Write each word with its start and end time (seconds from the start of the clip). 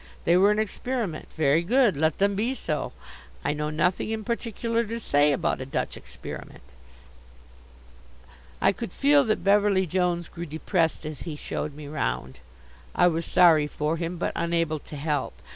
They 0.25 0.35
were 0.35 0.49
an 0.49 0.57
experiment. 0.57 1.27
Very 1.37 1.61
good; 1.61 1.95
let 1.95 2.17
them 2.17 2.33
be 2.33 2.55
so. 2.55 2.91
I 3.45 3.53
know 3.53 3.69
nothing 3.69 4.09
in 4.09 4.23
particular 4.23 4.83
to 4.83 4.99
say 4.99 5.31
about 5.31 5.61
a 5.61 5.65
Dutch 5.67 5.95
experiment. 5.95 6.63
I 8.59 8.71
could 8.71 8.93
feel 8.93 9.23
that 9.25 9.43
Beverly 9.43 9.85
Jones 9.85 10.27
grew 10.27 10.47
depressed 10.47 11.05
as 11.05 11.19
he 11.21 11.35
showed 11.35 11.75
me 11.75 11.85
round. 11.87 12.39
I 12.95 13.05
was 13.09 13.27
sorry 13.27 13.67
for 13.67 13.97
him, 13.97 14.17
but 14.17 14.31
unable 14.35 14.79
to 14.79 14.95
help. 14.95 15.35